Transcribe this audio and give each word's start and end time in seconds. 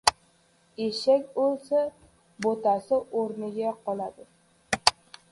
•Eshak 0.85 1.35
o‘lsa, 1.41 1.81
bo‘tasi 2.45 2.99
o‘rniga 3.19 3.75
qoladi. 3.83 4.25